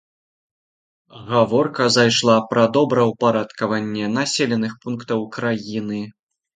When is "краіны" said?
5.41-6.07